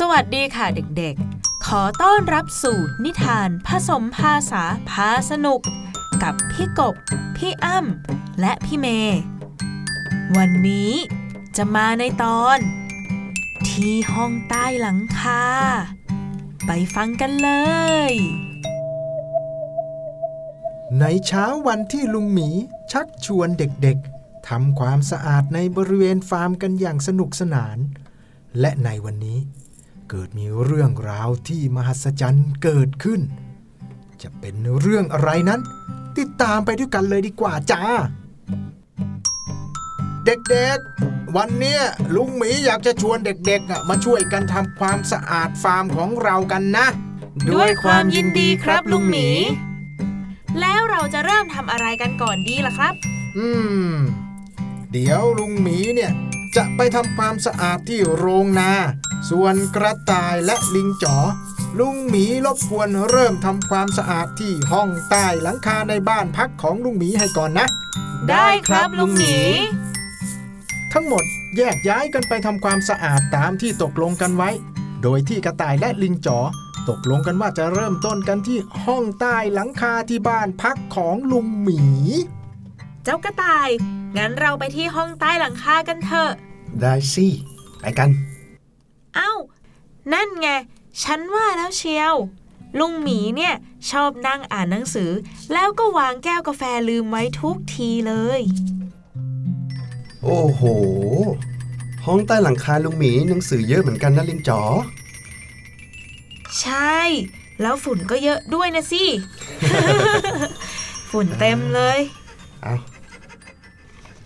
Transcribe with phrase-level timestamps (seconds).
[0.00, 5.60] สวัสดีค่ะเด็กๆ ขอต้อนรับสู่นิทานผสมภาษาพาสนุก
[6.22, 6.94] กับพี่กบ
[7.36, 9.20] พี่อ้ำและพี่เมย์
[10.36, 10.92] วันนี้
[11.56, 12.58] จะมาในตอน
[13.68, 15.44] ที่ห้องใต้หลังคา
[16.66, 17.50] ไปฟังกันเล
[18.10, 18.12] ย
[21.00, 22.48] ในเช้าวันที่ลุงหมี
[22.92, 27.78] ชักชวนเด็กๆทำความสะอาดในบริเวณฟาร์มกันอย่างสนุกสนาน
[28.60, 29.40] และในวันนี้
[30.10, 33.20] เกิดมีเรื่องราวที่มหัศจรรย์เกิดขึ้น
[34.22, 35.60] จะเป็นเรื่องอะไรนั้น
[36.18, 37.82] ติดตามไปด้วยกันเลยดีกว่าจ้า
[40.24, 41.82] เด็กๆ วันเนี้ย
[42.14, 46.86] ลุงหมีอยากจะชวนเด็กๆอะมาช่วยกันทำความสะอาดฟาร์มของเรากันนะ
[47.50, 49.28] ด้วยความยินดีครับลุงหมี
[50.60, 52.94] แล้วเราจะเริ่มทำอะไรกันก่อนดีล่ะครับ
[53.38, 53.48] อื
[53.92, 53.94] ม
[54.92, 56.12] เดี๋ยวลุงหมีเนี่ย
[56.56, 58.72] จะไปทำความสะอาดที่โรงนา
[59.30, 61.16] ส่วนกระต่ายและลิงจ๋อ
[61.78, 67.66] ลุงหมีรบกวนเริ่มทำความสะอาดที่ห้องใต้หลังคาในบ้านพักของลุงหมีให้ก่อนนะ
[68.30, 69.36] ได้ครับลุงหมี
[70.92, 71.24] ทั้งหมด
[71.56, 74.50] แยกย้ายกันไปทำความสะอาดตามที่ตกลงกันไว้
[75.02, 76.38] โดยที่กระต่ายและลิงจ๋อ
[76.88, 81.82] ตกลงกันว่าจะเริ่มต้นกันที่ห้องใต้หลังคาที่บ้านพักของลุงหมี
[83.04, 83.68] เจ้ากระต่าย
[84.16, 86.30] งั้นเราไปที่ห้องใต้หลังคากันเถอะ
[86.80, 87.26] ได้สิ
[87.80, 88.10] ไปกัน
[89.16, 89.32] เอ้า
[90.12, 90.48] นั่นไง
[91.02, 92.14] ฉันว่าแล้วเชียว
[92.78, 93.54] ลุงหมีเนี่ย
[93.90, 95.10] ชอบนั่งอ่านหนังสือ
[95.52, 98.40] แล้วก็วางแก้วกาแฟลืมไว้ทุกทีเลย
[100.24, 100.62] โอ้โห
[102.06, 104.60] ห้องใต้หลังคาลุงหมีหนังสือเยอะเหมือนกันนะลิงจ๋อ
[106.60, 106.98] ใช่
[107.62, 109.04] แล้วฝุ่นก็เยอะด้วยนะสิ
[111.10, 111.98] ฝุ่นเต็มเลย
[112.62, 112.74] เอา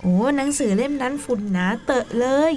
[0.00, 2.54] โอ้หนังสือเล่มนั้นฝุ่นหนาเตอะเลย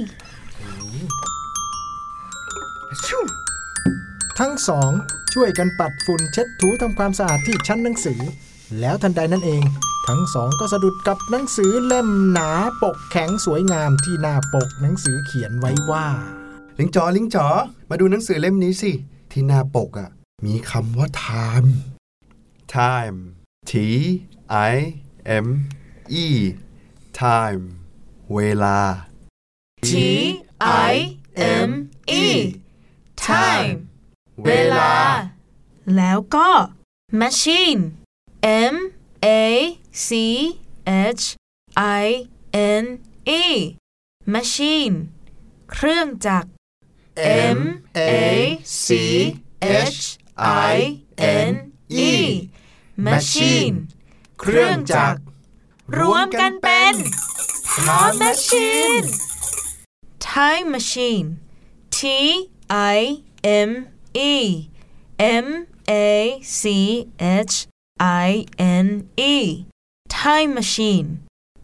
[3.05, 3.23] ชิว
[4.39, 4.91] ทั้งสอง
[5.33, 8.21] ช่วยกันปัดฝุ่นเช็ดถูทำความสะอาดที่ชั้นหนังสือ
[8.79, 9.63] แล้วทันใดนั้นเอง
[10.07, 12.51] ทั้งสองก็สะดุดกับหนังสือเล่มหนา
[12.81, 16.07] ปกแข็งสวยงามที่หน้าปกหนังสือเขียนไว้ว่า
[16.79, 17.47] ลิงจ๋อลิงจ๋อ
[17.89, 18.91] มาดูหนังสือเล่มนี้สิ
[19.31, 20.09] ที่หน้าปกอะ
[20.45, 21.69] มีคำว่า time
[22.75, 23.17] time
[23.71, 23.73] T
[24.71, 24.75] I
[25.45, 25.47] M
[26.23, 26.25] E
[27.21, 27.63] time
[28.33, 28.79] เวลา
[29.87, 29.91] T
[30.89, 30.93] I
[31.67, 31.71] M
[32.23, 32.25] E
[33.27, 33.77] time
[34.45, 34.95] เวลา
[35.95, 36.49] แล้วก็
[37.21, 37.81] machine
[38.73, 38.75] M
[39.25, 39.27] A
[40.05, 40.09] C
[41.21, 41.23] H
[42.03, 42.05] I
[42.83, 42.85] N
[43.41, 43.43] E
[44.33, 44.95] machine
[45.71, 46.49] เครื่องจักร
[47.57, 47.61] M
[47.97, 48.01] A
[48.83, 48.87] C
[49.95, 50.01] H
[50.73, 50.77] I
[51.51, 51.53] N
[52.09, 52.13] E
[53.07, 53.75] machine
[54.39, 55.21] เครื่องจักร
[55.99, 56.93] รวมกันเป็น
[57.75, 59.05] time machine
[60.29, 61.27] time machine
[61.97, 61.99] T
[62.95, 62.99] I
[63.69, 63.71] M
[64.31, 64.33] E
[65.19, 65.47] M
[65.89, 65.93] A
[66.59, 66.63] C
[67.47, 67.55] H
[68.27, 68.29] I
[68.83, 68.87] N
[69.33, 69.35] E
[70.19, 71.07] time machine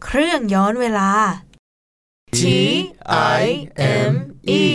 [0.04, 1.10] เครื่องย้อนเวลา
[2.38, 2.40] T
[3.40, 3.44] I
[4.12, 4.14] M
[4.62, 4.66] E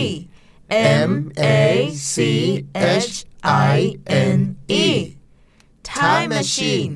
[1.04, 1.44] M A
[2.12, 2.14] C
[3.08, 3.14] H
[3.76, 3.78] I
[4.36, 4.38] N
[4.84, 4.86] E
[5.92, 6.92] time machine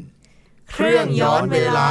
[0.70, 1.90] เครื่องย้อนเวลา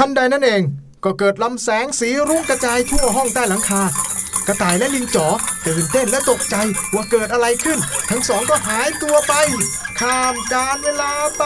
[0.00, 0.62] ทันใดนั้นเอง
[1.04, 3.82] ก็เกิดลำแสงสีรุ้งกระจายทั่วห้องใต้หลังคา
[4.46, 5.26] กระต่ายและลิงจ๋อ
[5.66, 6.56] ตื่นเต้นและตกใจ
[6.94, 7.78] ว่าเกิดอะไรขึ้น
[8.10, 9.32] ทั้งสองก็หายตัวไป
[10.00, 11.44] ข้ามการเวลาไป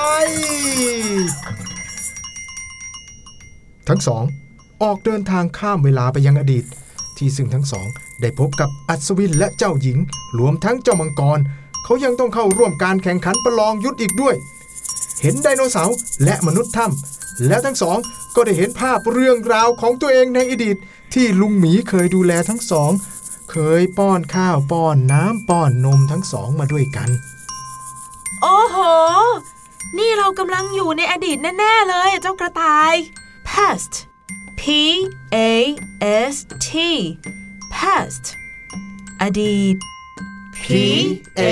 [3.88, 4.24] ทั้งสอง
[4.82, 6.64] ออกเดินทางข้ามเวลาไปยังอดีต
[7.16, 7.86] ที่ซึ่งทั้งสอง
[8.20, 9.98] ได้พบกับอัศวินและเจ้าหญิง
[10.38, 11.38] รวมทั้งเจ้ามังกร
[11.84, 14.34] เขายังต้องเข้าร่วมการแข่งขันประลองยุทธอีกด้วย
[15.22, 17.11] เห็นไดโนเสาร์และมนุษย์ถ้ำ
[17.47, 17.98] แล้วทั้งสอง
[18.37, 20.76] ก็ได้เห็นภาพเรื่องราวของตัวเองในอดีต
[21.15, 22.91] ที่ลุงหมีเคยดูแลทั้งสอง
[23.50, 27.09] เคยป้อนข้าวป้อนน้ำป้อนนมทั้งสองมาด้วยกัน
[28.43, 28.78] โอ้โห
[29.98, 32.94] นี่เรากำลังอยู่ในอดีตแน่ ๆ เลยเจ้ากระต่าย
[33.49, 33.93] past
[34.60, 34.62] P
[35.34, 35.37] A
[36.32, 36.34] S
[36.66, 36.70] T
[37.76, 38.25] past
[39.23, 39.76] อดีต
[40.58, 40.64] P
[41.40, 41.43] A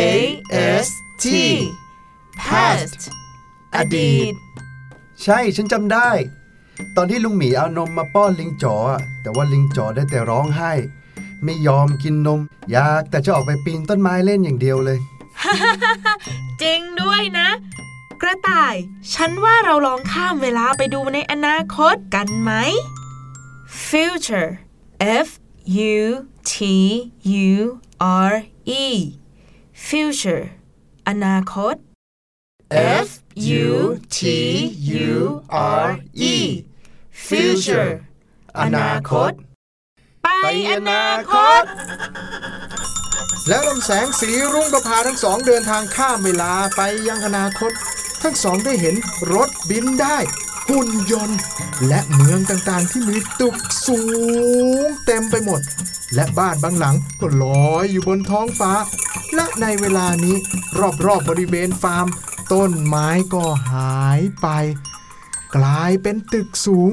[0.85, 0.88] S
[1.23, 1.26] T
[2.44, 3.00] past
[3.76, 4.33] อดีต
[5.25, 6.11] ใช่ฉันจำได้
[6.96, 8.76] ตอนที่ลุงหมีเอานมมาป้อนลิงจ๋อ
[9.22, 10.72] แต่ว่าลิงจ๋อได้แต่ร้องไห้
[11.44, 12.40] ไม่ยอมกินนม
[12.72, 14.99] อยากแต่จะออกไปปีนต้นไม้เล่นอย่างเดียวเลย
[16.62, 17.49] จริงด้วยนะ
[18.22, 18.75] กระต่าย
[19.14, 22.52] ฉันว่าเราลองข้ามเวลาไปดูในอนาคตกันไหม
[23.88, 24.50] future
[25.26, 25.28] F
[25.96, 26.00] U
[26.52, 26.55] T
[27.52, 27.56] U
[28.31, 28.32] R
[28.82, 28.84] E
[29.87, 30.44] future
[31.08, 31.75] อนาคต
[32.72, 34.20] F U T
[35.08, 35.43] U
[35.84, 35.88] R
[36.32, 36.34] E
[37.26, 37.93] future
[38.61, 39.32] อนาคต
[40.22, 40.28] ไป
[40.72, 41.62] อนาคต
[43.49, 47.72] แล้วลำแสงสีรุ่งก็พาทั้งสองเดินทางข้ามเวลาไปยังอนาคต
[48.22, 48.96] ทั้งสองได้เห็น
[49.34, 50.19] รถบินได้
[50.69, 51.38] หุ่นยนต์
[51.88, 53.56] และเมืองต่างๆที่มีตึก
[53.87, 54.00] สู
[54.84, 55.61] งเต็มไปหมด
[56.14, 58.73] และบ้านบางหลังก็ลอยอยู่บนท้องฟ้า
[59.34, 60.37] และในเวลานี้
[60.78, 62.06] รอบๆบบริเวณฟาร์ม
[62.52, 64.47] ต้นไม้ก็หายไป
[65.56, 66.93] กลายเป็นตึกสูง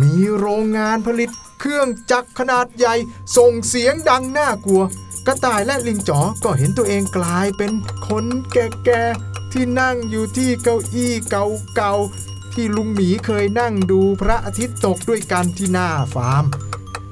[0.00, 2.94] มีโรงงานผลิตเครื่องจักรขนาดใหญ่
[3.36, 4.82] ส่งเสียงดังน่ากลัว
[5.26, 7.72] กระต่ายและลิงจ๋อก็เห็นตัวเองกลายเป็น
[8.08, 16.44] คนแก่ๆ ที่นั่งอยู่ที่เก้าอี้เก่าๆ ที่ลุงหมีเคยนั่งดูพระอาทิตย์ตกด้วยกันที่หน้าฟาร์ม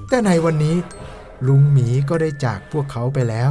[0.08, 0.76] แต่ในวันนี้
[1.46, 3.50] ลุงหมีก็ได้จากพวกเขาไปแล้ว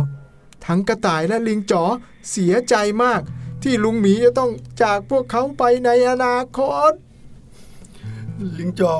[0.66, 1.84] ทั้งกระต่ายและลิงจ๋อ
[2.32, 3.22] เสียใจมาก
[3.64, 4.52] ที่ลุงหมีจะต้อง
[4.82, 6.60] จากพวกเขาไปในอนาค
[6.90, 6.92] ต
[8.58, 8.96] ลิงจ๋อ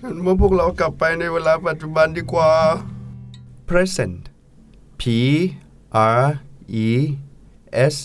[0.00, 2.52] ฉันว่าพวกเรากลับไปในเวลาปัจจุบันดีกว่า
[3.68, 4.22] present
[5.00, 5.02] p
[6.16, 6.20] r
[6.78, 6.84] e
[7.94, 7.96] s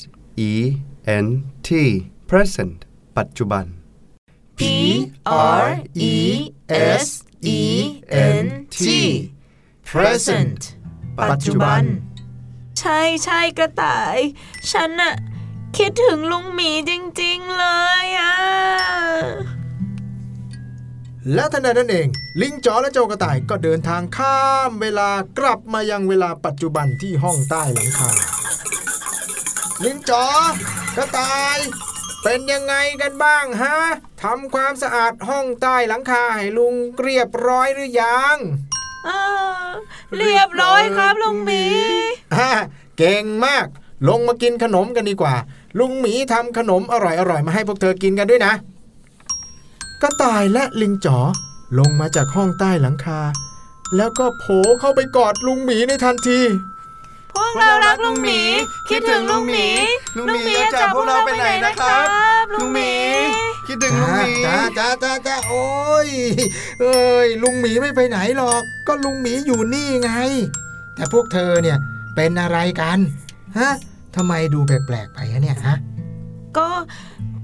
[0.52, 0.54] e
[1.24, 1.26] n
[1.68, 1.70] t
[2.30, 2.80] present
[3.18, 3.66] ปัจจุบัน
[4.60, 4.62] P
[5.62, 5.68] R
[6.14, 6.16] E
[7.04, 7.08] S
[7.60, 7.62] E
[8.44, 8.46] N
[8.76, 8.80] T
[9.90, 10.62] present
[11.20, 11.84] ปัจจุบัน
[12.80, 14.18] ใช่ใช่กระต่าย
[14.72, 15.14] ฉันน่ะ
[15.76, 16.92] คิดถึงลุงหมีจ
[17.22, 17.66] ริง ๆ เล
[18.04, 18.36] ยอะ
[21.34, 22.08] และทันใดนั้นเอง
[22.42, 25.10] ลิงจ๋อและเจ้ากระต่ายก็เดินทางข้ามเวลา
[25.40, 28.10] กลับมายังเวลาปัจจุบันที่ห้องใต้หลังคา
[29.84, 30.26] ลิงจ๋อ
[30.96, 31.58] กระต่าย
[32.24, 33.78] เป็นยังไงกันบ้างฮะ
[34.24, 38.38] ทำความสะอาดห้องใต้หลังคาให้ลุงเรียบร้อยหรือยัง
[39.08, 39.22] อ่า
[40.18, 41.66] เรียบร้อยครับลุงหมี
[42.38, 42.52] ฮ่า
[42.98, 43.68] เก่งมาก
[44.08, 45.36] ลงมากินขนมกันดีกว่า
[45.80, 48.54] ลุงหมีทำขนมอร่อยๆมาให้พวกเธอกินกันด้วยนะ
[50.02, 51.20] กระต่ายและลิงจ๋อ
[51.80, 53.22] ลงมาจากห้องใต้หลังคา
[53.96, 56.42] แล้วก็โผล่เข้าไปกอดลุงหมีในทันที
[57.36, 58.40] พวกเรารักลุงหมี
[58.90, 59.68] คิดถึงลุงหมี
[60.18, 62.06] ลุงหมีจะจากพวกเราไปไหนนะครับ
[62.54, 62.92] ลุงหมี
[63.68, 65.66] คิดถึงลุงหมีจ้าจ้าจ้าจ้าโอ้
[66.08, 66.10] ย
[66.82, 70.12] เอ้ยลุงหมีไม่ไปไหนหรอก ก็ลุงหมีอยู่นี่ไง
[70.96, 71.78] แต่พวกเธอเนี่ย
[72.16, 73.00] เป็นอะไรกัน
[73.60, 73.72] ฮะ
[74.16, 75.78] ทำไมดูแปลกๆไปอะเนี่ยฮะ
[76.58, 76.70] ก็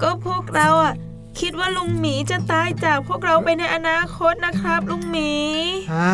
[0.01, 0.93] ก็พวกเราอะ
[1.39, 5.31] คิดว่าลุงหมีจะตายจากพวกเราไปในอนาคตนะครับ ลุงหมี
[5.93, 6.13] ฮะ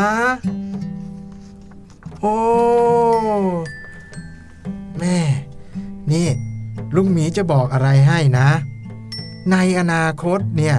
[2.21, 2.37] โอ้
[4.99, 5.19] แม่
[6.11, 6.27] นี่
[6.95, 8.49] ลุงหมีจะบอกอะไรให้นะ
[9.51, 10.77] ในอนาคตเนี่ย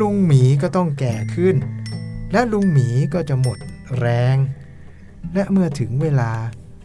[0.00, 1.56] ลุงหมีก็ต้องแก่ขึ้น
[2.32, 3.58] และลุงหมีก็จะหมด
[3.98, 4.36] แรง
[5.34, 6.32] และเมื่อถึงเวลา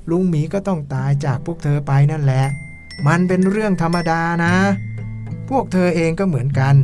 [0.10, 2.46] ลุงหมีก็ต้องตายจากพวกเธอไปนั่นแหละ
[3.08, 4.56] มันเป็นเรื่องธรรมดานะ
[5.50, 6.76] พวกเธอเองก็เหมือนกัน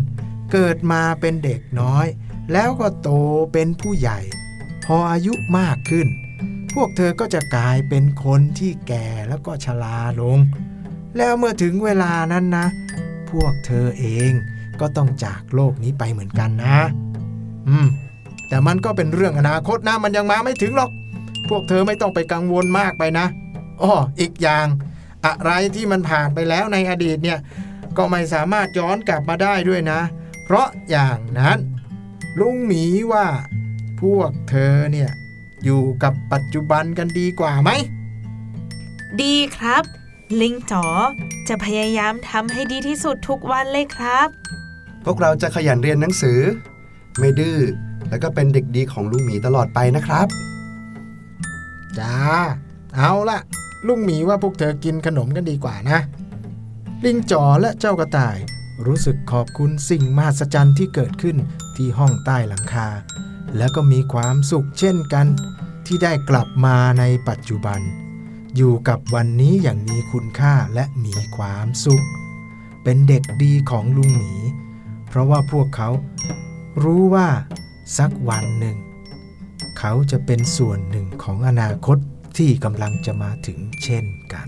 [0.51, 2.05] เกิดมาเป็นเด็กน้อย
[2.53, 3.09] แล้วก็โต
[3.53, 4.19] เป็นผู้ใหญ่
[4.85, 6.07] พออายุมากขึ้น
[6.73, 10.39] พวกเธอก็จะกลายเป็นคนที่แก่แล้วก็ชราลง
[11.17, 12.67] แล้วเมื่อถึงเวลานั้นนะ
[13.31, 14.31] พวกเธอเอง
[14.79, 16.77] ก็ต้องจากโลกนี้ไปเหมือนกันนะ
[17.69, 17.87] อืม
[18.49, 20.91] แต่มันก็เป็นเรื่องอนาคตนะ มันยังมาไม่ถึงหรอก
[21.49, 23.25] พวกเธอไม่ต้องไปกังวลมากไปนะ
[23.81, 24.67] อ้ออีกอย่าง
[25.25, 27.39] อะไรที่มันผ่านไปแล้วในอดีตเนี่ย
[27.97, 29.99] ก็ไม่สามารถย้อนกลับมาได้ด้วยนะ
[30.43, 31.57] เพราะอย่างนั้น
[32.39, 33.27] ลุงหมีว่า
[34.01, 35.11] พวกเธอเนี่ย
[35.63, 37.69] อยู่กับปัจจุบันกันดีกว่าไหม
[39.21, 39.83] ดีครับ
[40.41, 40.85] ลิงจ๋อ
[41.47, 44.27] จะพยายามทำให้ดีที่สุดทุกวันเลยครับ
[45.05, 46.39] พวกเราจะขยันเรียนหนังสือ
[47.19, 47.59] ไม่ดื้อ
[48.09, 50.27] แล้วก็เป็นเด็กดีของลุงหมีตลอดไปนะครับ
[51.99, 52.13] จ้า
[52.95, 53.39] เอาละ
[53.87, 55.99] ลุงหมีว่าพวกเธอกินขนมกันดีกว่านะ
[57.05, 58.37] ลิงจ๋อและเจ้ากระต่าย
[58.85, 61.37] รู้สึกขอบคุณสิ่งมหัศจรรย์ที่เกิดขึ้น
[61.75, 62.87] ที่ห้องใต้หลังคา
[63.57, 65.27] แล้วก็มีความสุขเช่นกัน
[65.85, 67.81] ที่ได้กลับมาในปัจจุบัน
[68.55, 72.05] อยู่กับวันนี้อย่างมีคุณค่าและมีความสุข
[72.83, 74.33] เป็นเด็กดีของลุงหมี
[75.07, 75.89] เพราะว่าพวกเขา
[76.83, 77.27] รู้ว่า
[77.97, 78.77] สักวันหนึ่ง
[79.79, 81.97] เขาจะเป็นส่วนหนึ่งของอนาคต
[82.37, 84.47] ที่กำลังจะมาถึงเช่นกัน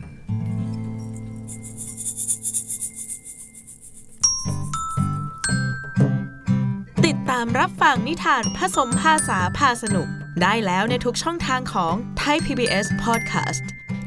[7.05, 10.07] ติดตามรับฟังนิทานผสมภาษาพาสนุก
[10.41, 11.93] ได้แล้วในทุกช่องทางของ
[12.24, 13.63] Thai PBS Podcast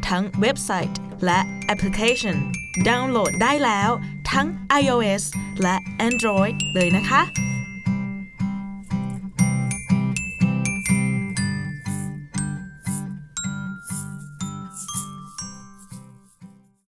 [0.09, 2.37] ทั้งเว็บไซต์และแอปพลิเคชัน
[2.89, 3.91] ดาวน์โหลดได้แล้ว
[4.33, 4.47] ทั้ง
[4.81, 5.25] iOS
[5.63, 5.77] และ
[6.09, 7.23] Android เลยนะคะ